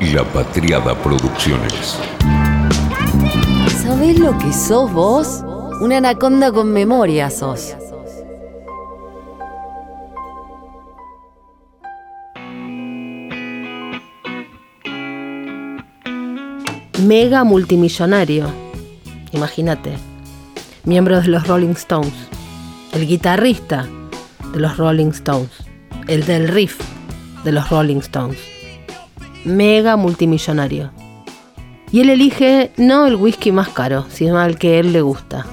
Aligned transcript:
La 0.00 0.22
Patriada 0.22 0.94
Producciones. 1.02 1.98
¿Sabés 3.82 4.16
lo 4.20 4.38
que 4.38 4.52
sos 4.52 4.92
vos? 4.92 5.42
Una 5.80 5.96
anaconda 5.96 6.52
con 6.52 6.72
memoria 6.72 7.30
sos. 7.30 7.74
Mega 17.04 17.42
multimillonario. 17.42 18.46
Imagínate. 19.32 19.94
Miembro 20.84 21.20
de 21.20 21.26
los 21.26 21.44
Rolling 21.48 21.74
Stones. 21.74 22.14
El 22.92 23.04
guitarrista 23.08 23.84
de 24.52 24.60
los 24.60 24.76
Rolling 24.76 25.10
Stones. 25.10 25.50
El 26.06 26.24
del 26.24 26.46
riff 26.46 26.78
de 27.42 27.50
los 27.50 27.68
Rolling 27.68 27.96
Stones. 27.96 28.57
Mega 29.44 29.96
multimillonario. 29.96 30.90
Y 31.90 32.00
él 32.00 32.10
elige 32.10 32.70
no 32.76 33.06
el 33.06 33.16
whisky 33.16 33.52
más 33.52 33.68
caro, 33.68 34.06
sino 34.10 34.38
al 34.38 34.58
que 34.58 34.78
él 34.78 34.92
le 34.92 35.00
gusta. 35.00 35.46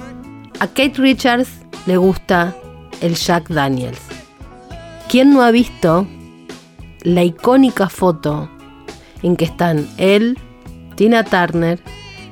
A 0.60 0.66
Kate 0.66 0.94
Richards 0.96 1.48
le 1.86 1.96
gusta 1.96 2.54
el 3.00 3.14
Jack 3.14 3.48
Daniels. 3.48 4.00
¿Quién 5.08 5.32
no 5.32 5.42
ha 5.42 5.50
visto 5.50 6.06
la 7.02 7.22
icónica 7.22 7.88
foto 7.88 8.50
en 9.22 9.36
que 9.36 9.44
están 9.44 9.88
él, 9.96 10.38
Tina 10.96 11.24
Turner 11.24 11.80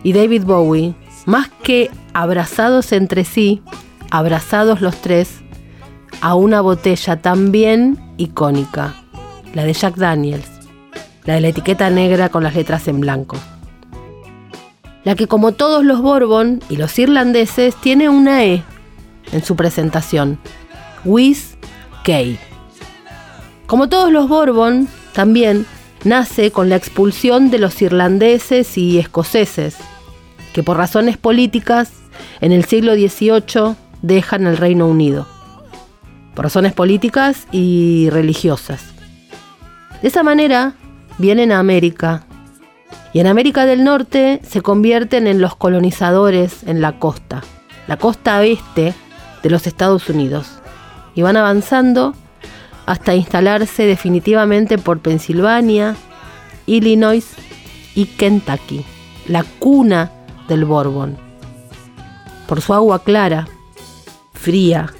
y 0.02 0.12
David 0.12 0.44
Bowie, 0.44 0.94
más 1.26 1.48
que 1.62 1.90
abrazados 2.12 2.92
entre 2.92 3.24
sí, 3.24 3.62
abrazados 4.10 4.80
los 4.80 4.96
tres, 4.96 5.40
a 6.20 6.34
una 6.34 6.60
botella 6.60 7.20
también 7.20 7.98
icónica, 8.16 8.94
la 9.54 9.64
de 9.64 9.72
Jack 9.72 9.96
Daniels, 9.96 10.48
la 11.24 11.34
de 11.34 11.40
la 11.40 11.48
etiqueta 11.48 11.90
negra 11.90 12.28
con 12.28 12.42
las 12.42 12.54
letras 12.54 12.86
en 12.88 13.00
blanco. 13.00 13.36
La 15.04 15.14
que 15.14 15.26
como 15.26 15.52
todos 15.52 15.84
los 15.84 16.00
Bourbon 16.00 16.62
y 16.68 16.76
los 16.76 16.98
irlandeses 16.98 17.74
tiene 17.76 18.08
una 18.08 18.44
E 18.44 18.62
en 19.32 19.44
su 19.44 19.56
presentación, 19.56 20.38
Whis 21.04 21.56
K. 22.04 22.12
Como 23.66 23.88
todos 23.88 24.10
los 24.10 24.28
Bourbon, 24.28 24.88
también 25.12 25.66
nace 26.04 26.50
con 26.50 26.68
la 26.68 26.76
expulsión 26.76 27.50
de 27.50 27.58
los 27.58 27.80
irlandeses 27.82 28.76
y 28.78 28.98
escoceses, 28.98 29.76
que 30.52 30.62
por 30.62 30.76
razones 30.76 31.16
políticas 31.16 31.90
en 32.40 32.52
el 32.52 32.64
siglo 32.64 32.94
XVIII 32.94 33.76
dejan 34.02 34.46
el 34.46 34.56
Reino 34.56 34.86
Unido, 34.86 35.26
por 36.34 36.44
razones 36.44 36.72
políticas 36.72 37.46
y 37.52 38.08
religiosas. 38.10 38.82
De 40.02 40.08
esa 40.08 40.22
manera 40.22 40.74
vienen 41.18 41.52
a 41.52 41.58
América 41.58 42.24
y 43.12 43.20
en 43.20 43.28
América 43.28 43.64
del 43.64 43.84
Norte 43.84 44.40
se 44.42 44.60
convierten 44.60 45.26
en 45.26 45.40
los 45.40 45.54
colonizadores 45.54 46.64
en 46.64 46.80
la 46.80 46.98
costa, 46.98 47.42
la 47.86 47.96
costa 47.96 48.38
oeste 48.38 48.92
de 49.42 49.50
los 49.50 49.66
Estados 49.66 50.08
Unidos, 50.08 50.48
y 51.14 51.22
van 51.22 51.36
avanzando 51.36 52.14
hasta 52.86 53.14
instalarse 53.14 53.86
definitivamente 53.86 54.78
por 54.78 54.98
Pensilvania, 54.98 55.96
Illinois 56.66 57.24
y 57.94 58.06
Kentucky, 58.06 58.84
la 59.28 59.44
cuna 59.60 60.10
del 60.48 60.64
Bourbon. 60.64 61.16
Por 62.48 62.60
su 62.60 62.74
agua 62.74 63.04
clara, 63.04 63.46
fría, 64.32 64.92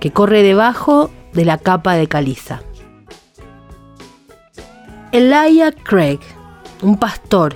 que 0.00 0.12
corre 0.12 0.42
debajo 0.42 1.10
de 1.34 1.44
la 1.44 1.58
capa 1.58 1.94
de 1.94 2.08
caliza. 2.08 2.62
Elijah 5.14 5.70
Craig, 5.70 6.18
un 6.82 6.98
pastor, 6.98 7.54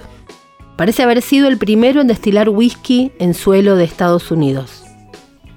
parece 0.77 1.03
haber 1.03 1.21
sido 1.23 1.49
el 1.49 1.59
primero 1.59 2.01
en 2.01 2.07
destilar 2.07 2.49
whisky 2.49 3.11
en 3.19 3.35
suelo 3.35 3.75
de 3.75 3.83
Estados 3.83 4.31
Unidos. 4.31 4.85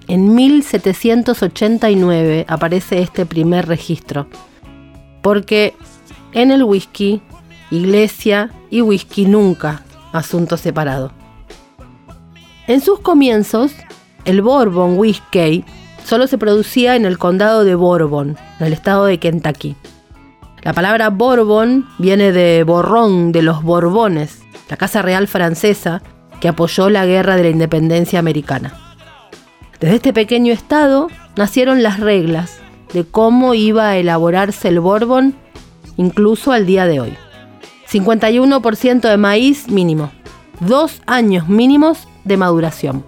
En 0.08 0.34
1789 0.34 2.46
aparece 2.48 3.04
este 3.04 3.28
primer 3.28 3.68
registro, 3.68 4.26
porque 5.22 5.76
en 6.34 6.50
el 6.50 6.64
whisky, 6.64 7.22
iglesia 7.70 8.50
y 8.72 8.82
whisky 8.82 9.26
nunca, 9.26 9.84
asunto 10.12 10.58
separado. 10.58 11.12
En 12.66 12.82
sus 12.82 13.00
comienzos, 13.02 13.74
el 14.26 14.42
Bourbon 14.42 14.98
Whisky 14.98 15.64
solo 16.04 16.26
se 16.26 16.40
producía 16.40 16.96
en 16.96 17.06
el 17.06 17.20
condado 17.20 17.64
de 17.64 17.76
Bourbon, 17.76 18.38
en 18.60 18.66
el 18.66 18.74
estado 18.74 19.06
de 19.06 19.20
Kentucky. 19.20 19.76
La 20.64 20.74
palabra 20.74 21.10
Bourbon 21.10 21.88
viene 21.98 22.32
de 22.32 22.64
Borrón 22.64 23.32
de 23.32 23.42
los 23.42 23.64
Borbones, 23.64 24.44
la 24.70 24.78
casa 24.78 25.02
real 25.02 25.28
francesa 25.28 26.04
que 26.40 26.48
apoyó 26.48 26.92
la 26.92 27.06
guerra 27.08 27.36
de 27.36 27.44
la 27.44 27.50
independencia 27.50 28.20
americana. 28.20 28.74
Desde 29.80 29.96
este 29.96 30.14
pequeño 30.14 30.54
estado 30.54 31.08
nacieron 31.36 31.82
las 31.82 32.00
reglas 32.00 32.60
de 32.94 33.06
cómo 33.06 33.56
iba 33.56 33.90
a 33.90 33.98
elaborarse 33.98 34.68
el 34.68 34.80
Bourbon 34.80 35.36
incluso 35.98 36.52
al 36.52 36.68
día 36.68 36.86
de 36.86 37.00
hoy. 37.00 37.14
51% 37.90 39.02
de 39.02 39.18
maíz 39.18 39.68
mínimo, 39.68 40.12
dos 40.60 41.02
años 41.08 41.50
mínimos 41.50 42.08
de 42.24 42.38
maduración, 42.38 43.04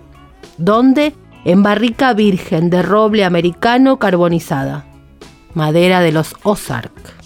donde 0.58 1.14
en 1.46 1.62
barrica 1.62 2.14
virgen 2.14 2.72
de 2.72 2.82
roble 2.82 3.26
americano 3.26 4.00
carbonizada, 4.00 4.86
madera 5.54 6.00
de 6.00 6.12
los 6.12 6.36
Ozark. 6.42 7.23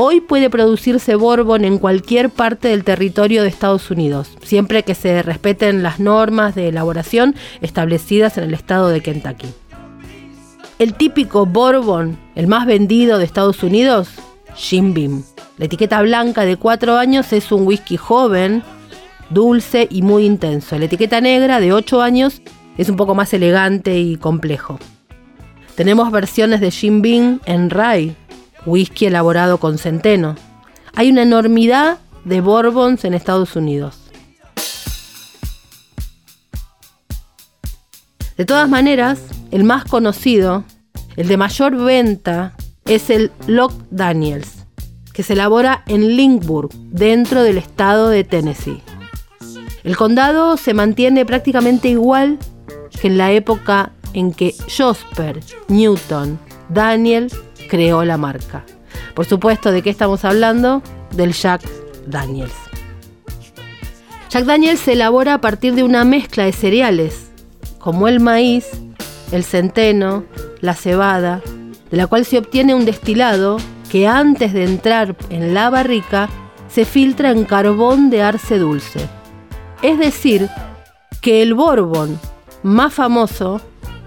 Hoy 0.00 0.20
puede 0.20 0.48
producirse 0.48 1.16
Bourbon 1.16 1.64
en 1.64 1.76
cualquier 1.76 2.30
parte 2.30 2.68
del 2.68 2.84
territorio 2.84 3.42
de 3.42 3.48
Estados 3.48 3.90
Unidos, 3.90 4.30
siempre 4.44 4.84
que 4.84 4.94
se 4.94 5.22
respeten 5.24 5.82
las 5.82 5.98
normas 5.98 6.54
de 6.54 6.68
elaboración 6.68 7.34
establecidas 7.62 8.38
en 8.38 8.44
el 8.44 8.54
estado 8.54 8.90
de 8.90 9.00
Kentucky. 9.00 9.48
El 10.78 10.94
típico 10.94 11.46
Bourbon, 11.46 12.16
el 12.36 12.46
más 12.46 12.64
vendido 12.64 13.18
de 13.18 13.24
Estados 13.24 13.64
Unidos, 13.64 14.10
Jim 14.54 14.94
Beam. 14.94 15.24
La 15.56 15.64
etiqueta 15.64 16.00
blanca 16.00 16.44
de 16.44 16.56
4 16.56 16.96
años 16.96 17.32
es 17.32 17.50
un 17.50 17.66
whisky 17.66 17.96
joven, 17.96 18.62
dulce 19.30 19.88
y 19.90 20.02
muy 20.02 20.24
intenso. 20.24 20.78
La 20.78 20.84
etiqueta 20.84 21.20
negra 21.20 21.58
de 21.58 21.72
8 21.72 22.02
años 22.02 22.40
es 22.76 22.88
un 22.88 22.94
poco 22.94 23.16
más 23.16 23.34
elegante 23.34 23.98
y 23.98 24.14
complejo. 24.14 24.78
Tenemos 25.74 26.12
versiones 26.12 26.60
de 26.60 26.70
Jim 26.70 27.02
Beam 27.02 27.40
en 27.46 27.70
rye, 27.70 28.14
whisky 28.66 29.06
elaborado 29.06 29.58
con 29.58 29.78
centeno. 29.78 30.36
Hay 30.94 31.10
una 31.10 31.22
enormidad 31.22 31.98
de 32.24 32.40
bourbons 32.40 33.04
en 33.04 33.14
Estados 33.14 33.56
Unidos. 33.56 33.98
De 38.36 38.44
todas 38.44 38.68
maneras, 38.68 39.20
el 39.50 39.64
más 39.64 39.84
conocido, 39.84 40.64
el 41.16 41.26
de 41.26 41.36
mayor 41.36 41.76
venta, 41.76 42.54
es 42.84 43.10
el 43.10 43.32
Lock 43.46 43.72
Daniels, 43.90 44.64
que 45.12 45.22
se 45.22 45.32
elabora 45.32 45.82
en 45.88 46.16
Linkburg, 46.16 46.70
dentro 46.90 47.42
del 47.42 47.58
estado 47.58 48.08
de 48.08 48.24
Tennessee. 48.24 48.82
El 49.82 49.96
condado 49.96 50.56
se 50.56 50.74
mantiene 50.74 51.24
prácticamente 51.26 51.88
igual 51.88 52.38
que 53.00 53.08
en 53.08 53.18
la 53.18 53.32
época 53.32 53.92
en 54.12 54.32
que 54.32 54.54
Josper 54.76 55.40
Newton 55.68 56.38
Daniel 56.68 57.32
creó 57.68 58.04
la 58.04 58.16
marca. 58.16 58.64
Por 59.14 59.26
supuesto, 59.26 59.70
¿de 59.70 59.82
qué 59.82 59.90
estamos 59.90 60.24
hablando? 60.24 60.82
Del 61.14 61.32
Jack 61.32 61.62
Daniels. 62.06 62.54
Jack 64.30 64.44
Daniels 64.44 64.80
se 64.80 64.92
elabora 64.92 65.34
a 65.34 65.40
partir 65.40 65.74
de 65.74 65.82
una 65.82 66.04
mezcla 66.04 66.44
de 66.44 66.52
cereales, 66.52 67.30
como 67.78 68.08
el 68.08 68.20
maíz, 68.20 68.66
el 69.32 69.44
centeno, 69.44 70.24
la 70.60 70.74
cebada, 70.74 71.40
de 71.90 71.96
la 71.96 72.06
cual 72.06 72.24
se 72.24 72.38
obtiene 72.38 72.74
un 72.74 72.84
destilado 72.84 73.56
que 73.90 74.06
antes 74.06 74.52
de 74.52 74.64
entrar 74.64 75.16
en 75.30 75.54
la 75.54 75.70
barrica 75.70 76.28
se 76.68 76.84
filtra 76.84 77.30
en 77.30 77.44
carbón 77.44 78.10
de 78.10 78.22
arce 78.22 78.58
dulce. 78.58 79.00
Es 79.82 79.98
decir, 79.98 80.48
que 81.20 81.42
el 81.42 81.54
Bourbon 81.54 82.18
más 82.62 82.92
famoso 82.92 83.60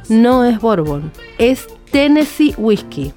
no 0.09 0.45
es 0.45 0.59
Bourbon, 0.59 1.11
es 1.37 1.67
Tennessee 1.91 2.53
Whiskey. 2.57 3.13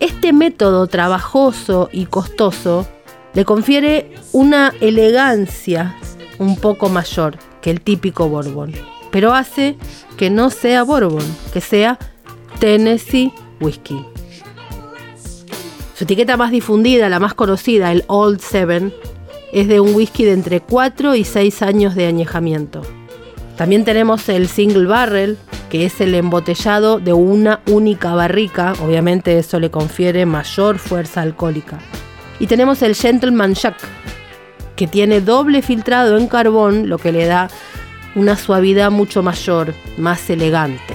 Este 0.00 0.32
método 0.32 0.86
trabajoso 0.86 1.90
y 1.92 2.06
costoso 2.06 2.86
le 3.34 3.44
confiere 3.44 4.14
una 4.32 4.72
elegancia 4.80 5.94
un 6.38 6.56
poco 6.56 6.88
mayor 6.88 7.36
que 7.60 7.70
el 7.70 7.82
típico 7.82 8.26
Bourbon, 8.26 8.72
pero 9.10 9.34
hace 9.34 9.76
que 10.16 10.30
no 10.30 10.48
sea 10.48 10.84
Bourbon, 10.84 11.24
que 11.52 11.60
sea 11.60 11.98
Tennessee 12.60 13.30
Whiskey. 13.60 14.02
Su 15.94 16.04
etiqueta 16.04 16.38
más 16.38 16.50
difundida, 16.50 17.10
la 17.10 17.20
más 17.20 17.34
conocida, 17.34 17.92
el 17.92 18.04
Old 18.06 18.40
Seven, 18.40 18.94
es 19.52 19.68
de 19.68 19.80
un 19.80 19.94
whisky 19.94 20.24
de 20.24 20.32
entre 20.32 20.60
4 20.60 21.14
y 21.14 21.24
6 21.24 21.60
años 21.60 21.94
de 21.94 22.06
añejamiento. 22.06 22.80
También 23.60 23.84
tenemos 23.84 24.26
el 24.30 24.48
Single 24.48 24.86
Barrel, 24.86 25.36
que 25.68 25.84
es 25.84 26.00
el 26.00 26.14
embotellado 26.14 26.98
de 26.98 27.12
una 27.12 27.60
única 27.66 28.14
barrica, 28.14 28.72
obviamente 28.82 29.38
eso 29.38 29.60
le 29.60 29.70
confiere 29.70 30.24
mayor 30.24 30.78
fuerza 30.78 31.20
alcohólica. 31.20 31.78
Y 32.38 32.46
tenemos 32.46 32.80
el 32.80 32.94
Gentleman 32.94 33.52
Jack, 33.52 33.76
que 34.76 34.86
tiene 34.86 35.20
doble 35.20 35.60
filtrado 35.60 36.16
en 36.16 36.26
carbón, 36.26 36.88
lo 36.88 36.96
que 36.96 37.12
le 37.12 37.26
da 37.26 37.50
una 38.14 38.34
suavidad 38.34 38.90
mucho 38.90 39.22
mayor, 39.22 39.74
más 39.98 40.30
elegante. 40.30 40.94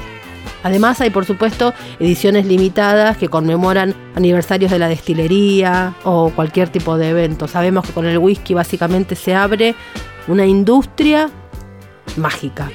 Además 0.63 0.99
hay 1.01 1.11
por 1.11 1.25
supuesto 1.25 1.71
ediciones 1.99 2.47
limitadas 2.47 3.15
que 3.17 3.29
conmemoran 3.29 3.93
aniversarios 4.15 4.71
de 4.71 4.79
la 4.79 4.89
destilería 4.89 5.93
o 6.03 6.31
cualquier 6.31 6.69
tipo 6.69 6.97
de 6.97 7.09
evento. 7.09 7.47
Sabemos 7.47 7.85
que 7.85 7.93
con 7.93 8.07
el 8.07 8.17
whisky 8.17 8.55
básicamente 8.55 9.15
se 9.15 9.35
abre 9.35 9.75
una 10.27 10.47
industria 10.47 11.29
mágica. 12.17 12.69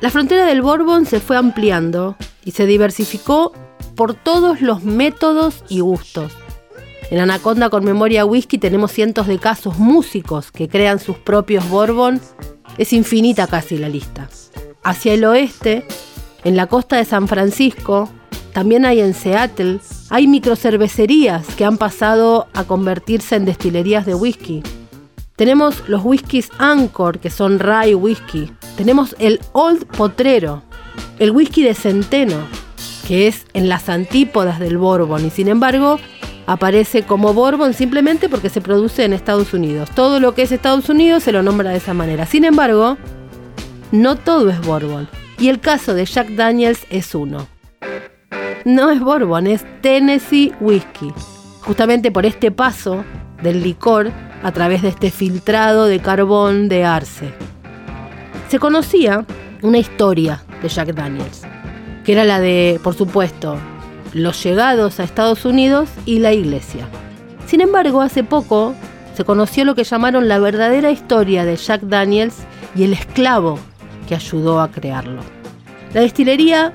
La 0.00 0.10
frontera 0.10 0.46
del 0.46 0.62
Bourbon 0.62 1.06
se 1.06 1.20
fue 1.20 1.36
ampliando 1.36 2.16
y 2.44 2.50
se 2.50 2.66
diversificó 2.66 3.52
por 3.94 4.14
todos 4.14 4.60
los 4.60 4.82
métodos 4.82 5.64
y 5.68 5.80
gustos. 5.80 6.32
En 7.10 7.20
Anaconda 7.20 7.70
con 7.70 7.84
Memoria 7.84 8.24
Whisky 8.24 8.58
tenemos 8.58 8.90
cientos 8.90 9.26
de 9.26 9.38
casos 9.38 9.78
músicos 9.78 10.50
que 10.50 10.68
crean 10.68 10.98
sus 10.98 11.18
propios 11.18 11.68
Bourbon. 11.68 12.20
Es 12.78 12.92
infinita 12.92 13.46
casi 13.46 13.78
la 13.78 13.88
lista. 13.88 14.28
Hacia 14.82 15.12
el 15.12 15.24
oeste, 15.24 15.84
en 16.42 16.56
la 16.56 16.66
costa 16.66 16.96
de 16.96 17.04
San 17.04 17.28
Francisco, 17.28 18.08
también 18.52 18.84
hay 18.84 19.00
en 19.00 19.14
Seattle, 19.14 19.80
hay 20.10 20.26
microcervecerías 20.26 21.46
que 21.56 21.64
han 21.64 21.78
pasado 21.78 22.48
a 22.52 22.64
convertirse 22.64 23.36
en 23.36 23.44
destilerías 23.44 24.04
de 24.04 24.14
whisky. 24.14 24.62
Tenemos 25.36 25.88
los 25.88 26.04
whiskies 26.04 26.50
Anchor, 26.58 27.18
que 27.18 27.30
son 27.30 27.58
rye 27.58 27.94
whisky. 27.94 28.52
Tenemos 28.76 29.16
el 29.18 29.40
Old 29.52 29.86
Potrero, 29.86 30.62
el 31.18 31.30
whisky 31.30 31.62
de 31.62 31.74
centeno, 31.74 32.36
que 33.08 33.26
es 33.26 33.46
en 33.54 33.68
las 33.68 33.88
antípodas 33.88 34.60
del 34.60 34.76
Bourbon 34.76 35.24
y 35.26 35.30
sin 35.30 35.48
embargo 35.48 35.98
aparece 36.46 37.04
como 37.04 37.32
Bourbon 37.32 37.72
simplemente 37.72 38.28
porque 38.28 38.50
se 38.50 38.60
produce 38.60 39.04
en 39.04 39.14
Estados 39.14 39.54
Unidos. 39.54 39.90
Todo 39.94 40.20
lo 40.20 40.34
que 40.34 40.42
es 40.42 40.52
Estados 40.52 40.88
Unidos 40.88 41.22
se 41.22 41.32
lo 41.32 41.42
nombra 41.42 41.70
de 41.70 41.78
esa 41.78 41.94
manera. 41.94 42.26
Sin 42.26 42.44
embargo, 42.44 42.98
no 43.90 44.16
todo 44.16 44.50
es 44.50 44.60
Bourbon. 44.60 45.08
Y 45.38 45.48
el 45.48 45.60
caso 45.60 45.94
de 45.94 46.04
Jack 46.04 46.30
Daniels 46.30 46.86
es 46.90 47.14
uno. 47.14 47.51
No 48.64 48.90
es 48.90 49.00
Bourbon, 49.00 49.48
es 49.48 49.64
Tennessee 49.80 50.52
Whiskey. 50.60 51.12
Justamente 51.62 52.12
por 52.12 52.26
este 52.26 52.50
paso 52.50 53.04
del 53.42 53.62
licor 53.62 54.12
a 54.42 54.52
través 54.52 54.82
de 54.82 54.88
este 54.88 55.10
filtrado 55.10 55.86
de 55.86 55.98
carbón 55.98 56.68
de 56.68 56.84
arce. 56.84 57.32
Se 58.48 58.58
conocía 58.58 59.24
una 59.62 59.78
historia 59.78 60.42
de 60.62 60.68
Jack 60.68 60.94
Daniels, 60.94 61.42
que 62.04 62.12
era 62.12 62.24
la 62.24 62.38
de, 62.38 62.78
por 62.84 62.94
supuesto, 62.94 63.56
los 64.12 64.42
llegados 64.42 65.00
a 65.00 65.04
Estados 65.04 65.44
Unidos 65.44 65.88
y 66.04 66.20
la 66.20 66.32
iglesia. 66.32 66.86
Sin 67.46 67.60
embargo, 67.60 68.00
hace 68.00 68.22
poco 68.22 68.74
se 69.14 69.24
conoció 69.24 69.64
lo 69.64 69.74
que 69.74 69.84
llamaron 69.84 70.28
la 70.28 70.38
verdadera 70.38 70.90
historia 70.90 71.44
de 71.44 71.56
Jack 71.56 71.82
Daniels 71.82 72.36
y 72.76 72.84
el 72.84 72.92
esclavo 72.92 73.58
que 74.08 74.14
ayudó 74.14 74.60
a 74.60 74.70
crearlo. 74.70 75.22
La 75.94 76.00
destilería 76.00 76.72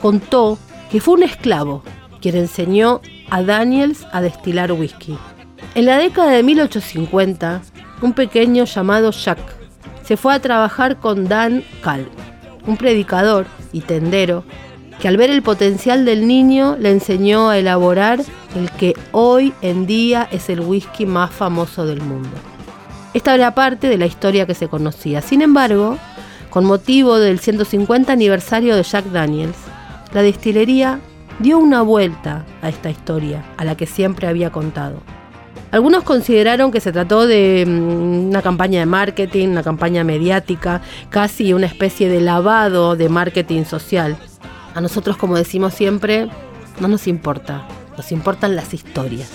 contó 0.00 0.58
que 0.90 1.00
fue 1.00 1.14
un 1.14 1.22
esclavo 1.22 1.82
quien 2.20 2.36
enseñó 2.36 3.00
a 3.30 3.42
Daniels 3.42 4.06
a 4.12 4.20
destilar 4.20 4.72
whisky. 4.72 5.16
En 5.74 5.86
la 5.86 5.98
década 5.98 6.30
de 6.30 6.42
1850, 6.42 7.62
un 8.02 8.12
pequeño 8.12 8.64
llamado 8.64 9.10
Jack 9.10 9.38
se 10.04 10.16
fue 10.16 10.34
a 10.34 10.40
trabajar 10.40 10.98
con 10.98 11.28
Dan 11.28 11.64
Cal, 11.82 12.08
un 12.66 12.76
predicador 12.76 13.46
y 13.72 13.80
tendero 13.80 14.44
que 15.00 15.08
al 15.08 15.16
ver 15.16 15.30
el 15.30 15.42
potencial 15.42 16.04
del 16.04 16.26
niño 16.26 16.76
le 16.78 16.90
enseñó 16.90 17.50
a 17.50 17.58
elaborar 17.58 18.20
el 18.54 18.70
que 18.70 18.94
hoy 19.12 19.52
en 19.60 19.86
día 19.86 20.28
es 20.30 20.48
el 20.48 20.60
whisky 20.60 21.04
más 21.04 21.30
famoso 21.30 21.84
del 21.84 22.00
mundo. 22.00 22.30
Esta 23.12 23.34
era 23.34 23.54
parte 23.54 23.88
de 23.88 23.98
la 23.98 24.06
historia 24.06 24.46
que 24.46 24.54
se 24.54 24.68
conocía. 24.68 25.20
Sin 25.22 25.42
embargo, 25.42 25.98
con 26.50 26.64
motivo 26.64 27.18
del 27.18 27.38
150 27.38 28.12
aniversario 28.12 28.76
de 28.76 28.82
Jack 28.82 29.06
Daniels, 29.06 29.56
la 30.16 30.22
destilería 30.22 30.98
dio 31.40 31.58
una 31.58 31.82
vuelta 31.82 32.46
a 32.62 32.70
esta 32.70 32.88
historia, 32.88 33.44
a 33.58 33.66
la 33.66 33.76
que 33.76 33.84
siempre 33.84 34.26
había 34.26 34.50
contado. 34.50 35.02
Algunos 35.70 36.04
consideraron 36.04 36.72
que 36.72 36.80
se 36.80 36.90
trató 36.90 37.26
de 37.26 37.66
mm, 37.66 38.28
una 38.30 38.40
campaña 38.40 38.80
de 38.80 38.86
marketing, 38.86 39.48
una 39.48 39.62
campaña 39.62 40.04
mediática, 40.04 40.80
casi 41.10 41.52
una 41.52 41.66
especie 41.66 42.08
de 42.08 42.22
lavado 42.22 42.96
de 42.96 43.10
marketing 43.10 43.64
social, 43.64 44.16
a 44.74 44.80
nosotros, 44.80 45.18
como 45.18 45.36
decimos 45.36 45.74
siempre, 45.74 46.30
no 46.80 46.88
nos 46.88 47.08
importa, 47.08 47.68
nos 47.98 48.10
importan 48.10 48.56
las 48.56 48.72
historias. 48.72 49.28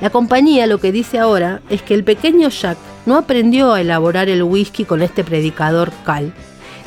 La 0.00 0.08
compañía 0.08 0.66
lo 0.66 0.78
que 0.78 0.92
dice 0.92 1.18
ahora 1.18 1.60
es 1.68 1.82
que 1.82 1.92
el 1.92 2.04
pequeño 2.04 2.48
Jack 2.48 2.78
no 3.04 3.18
aprendió 3.18 3.74
a 3.74 3.82
elaborar 3.82 4.30
el 4.30 4.44
whisky 4.44 4.86
con 4.86 5.02
este 5.02 5.24
predicador 5.24 5.92
Cal, 6.06 6.32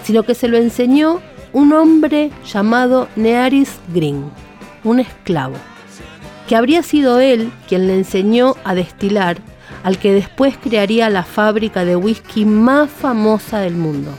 sino 0.03 0.23
que 0.23 0.33
se 0.33 0.47
lo 0.47 0.57
enseñó 0.57 1.21
un 1.53 1.71
hombre 1.71 2.31
llamado 2.45 3.07
Nearis 3.15 3.77
Green, 3.93 4.31
un 4.83 4.99
esclavo, 4.99 5.55
que 6.47 6.55
habría 6.55 6.81
sido 6.83 7.19
él 7.19 7.53
quien 7.67 7.87
le 7.87 7.95
enseñó 7.95 8.55
a 8.63 8.73
destilar 8.73 9.37
al 9.83 9.99
que 9.99 10.13
después 10.13 10.57
crearía 10.57 11.09
la 11.09 11.23
fábrica 11.23 11.85
de 11.85 11.95
whisky 11.95 12.45
más 12.45 12.89
famosa 12.89 13.59
del 13.59 13.75
mundo. 13.75 14.11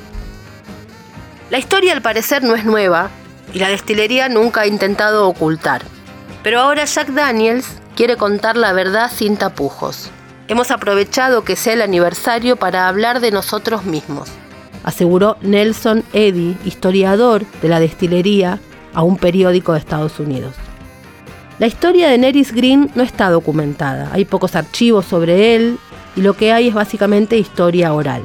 La 1.51 1.59
historia 1.59 1.93
al 1.93 2.03
parecer 2.03 2.43
no 2.43 2.55
es 2.55 2.65
nueva, 2.65 3.11
y 3.53 3.59
la 3.59 3.69
destilería 3.69 4.29
nunca 4.29 4.63
ha 4.63 4.67
intentado 4.67 5.29
ocultar. 5.29 5.83
Pero 6.43 6.61
ahora 6.61 6.85
Jack 6.85 7.09
Daniels 7.09 7.67
quiere 7.97 8.17
contar 8.17 8.57
la 8.57 8.73
verdad 8.73 9.11
sin 9.11 9.37
tapujos. 9.37 10.11
Hemos 10.49 10.71
aprovechado 10.71 11.45
que 11.45 11.57
sea 11.57 11.73
el 11.73 11.83
aniversario 11.83 12.57
para 12.57 12.89
hablar 12.89 13.21
de 13.21 13.31
nosotros 13.31 13.85
mismos, 13.85 14.29
aseguró 14.85 15.37
Nelson 15.41 16.05
Eddy, 16.13 16.57
historiador 16.65 17.45
de 17.61 17.69
la 17.69 17.81
destilería, 17.81 18.61
a 18.93 19.03
un 19.03 19.17
periódico 19.17 19.73
de 19.73 19.81
Estados 19.81 20.21
Unidos. 20.21 20.55
La 21.59 21.67
historia 21.67 22.09
de 22.09 22.19
Neris 22.19 22.53
Green 22.53 22.91
no 22.95 23.03
está 23.03 23.31
documentada, 23.31 24.11
hay 24.13 24.25
pocos 24.25 24.55
archivos 24.55 25.05
sobre 25.07 25.57
él 25.57 25.79
y 26.17 26.23
lo 26.23 26.35
que 26.35 26.53
hay 26.53 26.69
es 26.69 26.75
básicamente 26.75 27.37
historia 27.39 27.93
oral, 27.93 28.23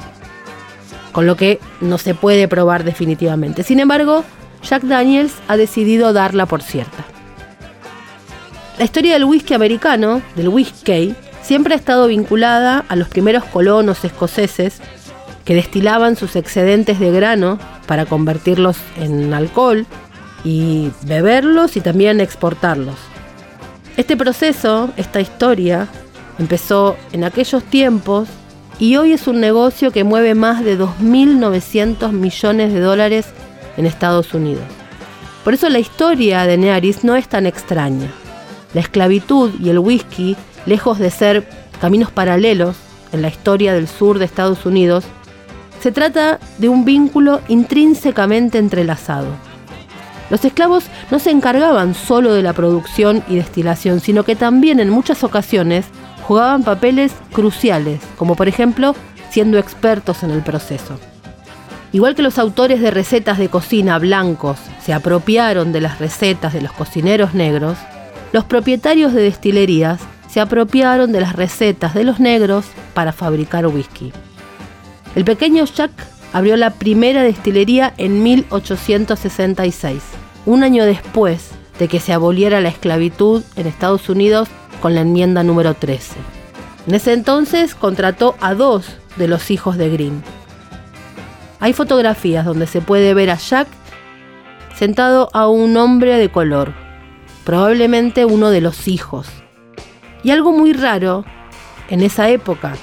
con 1.11 1.25
lo 1.25 1.35
que 1.35 1.59
no 1.81 1.97
se 1.97 2.13
puede 2.13 2.47
probar 2.47 2.83
definitivamente. 2.83 3.63
Sin 3.63 3.79
embargo, 3.79 4.23
Jack 4.61 4.83
Daniels 4.83 5.33
ha 5.47 5.57
decidido 5.57 6.13
darla 6.13 6.45
por 6.45 6.61
cierta. 6.61 7.05
La 8.77 8.85
historia 8.85 9.13
del 9.13 9.25
whisky 9.25 9.53
americano, 9.53 10.21
del 10.35 10.49
whisky, 10.49 11.15
siempre 11.41 11.73
ha 11.73 11.77
estado 11.77 12.07
vinculada 12.07 12.85
a 12.87 12.95
los 12.95 13.09
primeros 13.09 13.43
colonos 13.45 14.03
escoceses 14.05 14.81
que 15.49 15.55
destilaban 15.55 16.15
sus 16.15 16.35
excedentes 16.35 16.99
de 16.99 17.09
grano 17.09 17.57
para 17.87 18.05
convertirlos 18.05 18.77
en 18.97 19.33
alcohol 19.33 19.87
y 20.43 20.91
beberlos 21.07 21.75
y 21.75 21.81
también 21.81 22.21
exportarlos. 22.21 22.93
Este 23.97 24.15
proceso, 24.15 24.91
esta 24.95 25.21
historia, 25.21 25.87
empezó 26.37 26.97
en 27.13 27.23
aquellos 27.23 27.63
tiempos 27.63 28.29
y 28.77 28.97
hoy 28.97 29.13
es 29.13 29.25
un 29.25 29.39
negocio 29.39 29.89
que 29.89 30.03
mueve 30.03 30.35
más 30.35 30.63
de 30.63 30.77
2.900 30.77 32.11
millones 32.11 32.71
de 32.71 32.79
dólares 32.79 33.25
en 33.75 33.87
Estados 33.87 34.35
Unidos. 34.35 34.65
Por 35.43 35.55
eso 35.55 35.67
la 35.69 35.79
historia 35.79 36.45
de 36.45 36.59
Nearis 36.59 37.03
no 37.03 37.15
es 37.15 37.27
tan 37.27 37.47
extraña. 37.47 38.11
La 38.75 38.81
esclavitud 38.81 39.49
y 39.59 39.69
el 39.69 39.79
whisky, 39.79 40.37
lejos 40.67 40.99
de 40.99 41.09
ser 41.09 41.49
caminos 41.81 42.11
paralelos 42.11 42.75
en 43.11 43.23
la 43.23 43.29
historia 43.29 43.73
del 43.73 43.87
sur 43.87 44.19
de 44.19 44.25
Estados 44.25 44.67
Unidos, 44.67 45.05
se 45.81 45.91
trata 45.91 46.39
de 46.57 46.69
un 46.69 46.85
vínculo 46.85 47.41
intrínsecamente 47.47 48.57
entrelazado. 48.57 49.27
Los 50.29 50.45
esclavos 50.45 50.85
no 51.09 51.19
se 51.19 51.31
encargaban 51.31 51.95
solo 51.95 52.33
de 52.33 52.43
la 52.43 52.53
producción 52.53 53.23
y 53.27 53.35
destilación, 53.35 53.99
sino 53.99 54.23
que 54.23 54.35
también 54.35 54.79
en 54.79 54.89
muchas 54.89 55.23
ocasiones 55.23 55.85
jugaban 56.27 56.63
papeles 56.63 57.11
cruciales, 57.33 57.99
como 58.17 58.35
por 58.35 58.47
ejemplo 58.47 58.95
siendo 59.31 59.57
expertos 59.57 60.23
en 60.23 60.31
el 60.31 60.41
proceso. 60.41 60.99
Igual 61.91 62.13
que 62.13 62.21
los 62.21 62.37
autores 62.37 62.81
de 62.81 62.91
recetas 62.91 63.39
de 63.39 63.49
cocina 63.49 63.97
blancos 63.97 64.59
se 64.83 64.93
apropiaron 64.93 65.71
de 65.71 65.81
las 65.81 65.97
recetas 65.97 66.53
de 66.53 66.61
los 66.61 66.71
cocineros 66.71 67.33
negros, 67.33 67.77
los 68.31 68.43
propietarios 68.43 69.13
de 69.13 69.23
destilerías 69.23 69.99
se 70.29 70.39
apropiaron 70.39 71.11
de 71.11 71.21
las 71.21 71.35
recetas 71.35 71.95
de 71.95 72.03
los 72.03 72.19
negros 72.19 72.65
para 72.93 73.11
fabricar 73.11 73.65
whisky. 73.65 74.13
El 75.15 75.25
pequeño 75.25 75.65
Jack 75.65 75.91
abrió 76.33 76.55
la 76.57 76.71
primera 76.71 77.23
destilería 77.23 77.93
en 77.97 78.23
1866, 78.23 80.01
un 80.45 80.63
año 80.63 80.85
después 80.85 81.51
de 81.79 81.87
que 81.87 81.99
se 81.99 82.13
aboliera 82.13 82.61
la 82.61 82.69
esclavitud 82.69 83.43
en 83.55 83.67
Estados 83.67 84.09
Unidos 84.09 84.49
con 84.81 84.95
la 84.95 85.01
enmienda 85.01 85.43
número 85.43 85.73
13. 85.73 86.15
En 86.87 86.95
ese 86.95 87.13
entonces 87.13 87.75
contrató 87.75 88.35
a 88.39 88.53
dos 88.53 88.85
de 89.17 89.27
los 89.27 89.51
hijos 89.51 89.77
de 89.77 89.89
Green, 89.89 90.23
hay 91.59 91.73
fotografías 91.73 92.45
donde 92.45 92.67
se 92.67 92.79
puede 92.79 93.13
ver 93.13 93.29
a 93.29 93.35
Jack 93.35 93.67
sentado 94.75 95.29
a 95.33 95.49
un 95.49 95.75
hombre 95.75 96.17
de 96.17 96.29
color, 96.29 96.73
probablemente 97.43 98.23
uno 98.23 98.49
de 98.49 98.61
los 98.61 98.87
hijos. 98.87 99.27
Y 100.23 100.31
algo 100.31 100.53
muy 100.53 100.71
raro 100.71 101.25
en 101.89 102.01
esa 102.01 102.29
época, 102.29 102.75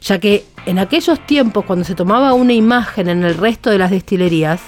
ya 0.00 0.18
que 0.18 0.44
en 0.68 0.78
aquellos 0.78 1.18
tiempos 1.20 1.64
cuando 1.64 1.86
se 1.86 1.94
tomaba 1.94 2.34
una 2.34 2.52
imagen 2.52 3.08
en 3.08 3.24
el 3.24 3.38
resto 3.38 3.70
de 3.70 3.78
las 3.78 3.90
destilerías, 3.90 4.60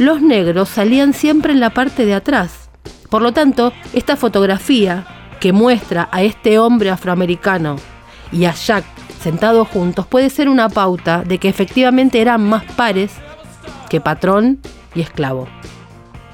los 0.00 0.20
negros 0.20 0.68
salían 0.68 1.12
siempre 1.12 1.52
en 1.52 1.60
la 1.60 1.70
parte 1.70 2.04
de 2.04 2.14
atrás. 2.14 2.68
Por 3.08 3.22
lo 3.22 3.30
tanto, 3.30 3.72
esta 3.92 4.16
fotografía 4.16 5.06
que 5.38 5.52
muestra 5.52 6.08
a 6.10 6.24
este 6.24 6.58
hombre 6.58 6.90
afroamericano 6.90 7.76
y 8.32 8.46
a 8.46 8.52
Jack 8.52 8.84
sentados 9.22 9.68
juntos 9.68 10.08
puede 10.08 10.28
ser 10.28 10.48
una 10.48 10.68
pauta 10.68 11.22
de 11.22 11.38
que 11.38 11.48
efectivamente 11.48 12.20
eran 12.20 12.42
más 12.42 12.64
pares 12.72 13.12
que 13.88 14.00
patrón 14.00 14.58
y 14.96 15.02
esclavo. 15.02 15.46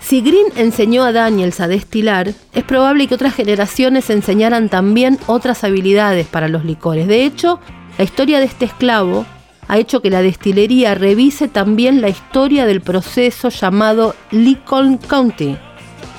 Si 0.00 0.22
Green 0.22 0.46
enseñó 0.56 1.02
a 1.04 1.12
Daniels 1.12 1.60
a 1.60 1.68
destilar, 1.68 2.32
es 2.54 2.64
probable 2.64 3.06
que 3.06 3.16
otras 3.16 3.34
generaciones 3.34 4.08
enseñaran 4.08 4.70
también 4.70 5.18
otras 5.26 5.62
habilidades 5.62 6.26
para 6.26 6.48
los 6.48 6.64
licores. 6.64 7.06
De 7.06 7.26
hecho, 7.26 7.60
la 7.98 8.04
historia 8.04 8.38
de 8.38 8.46
este 8.46 8.64
esclavo 8.64 9.24
ha 9.68 9.78
hecho 9.78 10.02
que 10.02 10.10
la 10.10 10.22
destilería 10.22 10.94
revise 10.94 11.48
también 11.48 12.00
la 12.00 12.08
historia 12.08 12.66
del 12.66 12.80
proceso 12.80 13.48
llamado 13.48 14.14
Lincoln 14.30 14.98
County, 14.98 15.56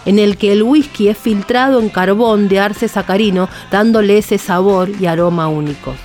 en 0.05 0.19
el 0.19 0.37
que 0.37 0.51
el 0.51 0.63
whisky 0.63 1.09
es 1.09 1.17
filtrado 1.17 1.79
en 1.79 1.89
carbón 1.89 2.47
de 2.47 2.59
arce 2.59 2.87
sacarino, 2.87 3.49
dándole 3.71 4.17
ese 4.17 4.37
sabor 4.37 4.89
y 4.99 5.05
aroma 5.05 5.47
únicos. 5.47 5.95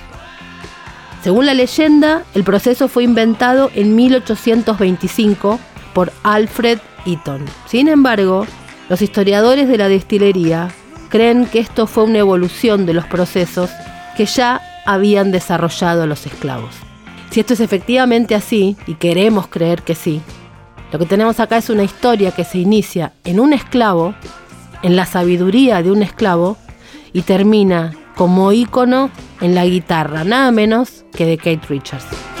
Según 1.23 1.45
la 1.45 1.53
leyenda, 1.53 2.23
el 2.33 2.43
proceso 2.43 2.87
fue 2.87 3.03
inventado 3.03 3.71
en 3.75 3.95
1825 3.95 5.59
por 5.93 6.11
Alfred 6.23 6.79
Eaton. 7.05 7.45
Sin 7.67 7.87
embargo, 7.87 8.47
los 8.89 9.01
historiadores 9.01 9.67
de 9.67 9.77
la 9.77 9.87
destilería 9.87 10.69
creen 11.09 11.45
que 11.45 11.59
esto 11.59 11.85
fue 11.85 12.05
una 12.05 12.19
evolución 12.19 12.85
de 12.85 12.93
los 12.93 13.05
procesos 13.05 13.69
que 14.17 14.25
ya 14.25 14.61
habían 14.85 15.31
desarrollado 15.31 16.07
los 16.07 16.25
esclavos. 16.25 16.73
Si 17.29 17.39
esto 17.39 17.53
es 17.53 17.59
efectivamente 17.59 18.35
así, 18.35 18.75
y 18.87 18.95
queremos 18.95 19.47
creer 19.47 19.83
que 19.83 19.95
sí, 19.95 20.21
lo 20.91 20.99
que 20.99 21.05
tenemos 21.05 21.39
acá 21.39 21.57
es 21.57 21.69
una 21.69 21.83
historia 21.83 22.31
que 22.31 22.43
se 22.43 22.57
inicia 22.57 23.13
en 23.23 23.39
un 23.39 23.53
esclavo, 23.53 24.13
en 24.83 24.95
la 24.95 25.05
sabiduría 25.05 25.81
de 25.81 25.91
un 25.91 26.03
esclavo, 26.03 26.57
y 27.13 27.21
termina 27.21 27.93
como 28.15 28.51
ícono 28.51 29.09
en 29.39 29.55
la 29.55 29.65
guitarra, 29.65 30.23
nada 30.23 30.51
menos 30.51 31.05
que 31.13 31.25
de 31.25 31.37
Kate 31.37 31.61
Richards. 31.69 32.40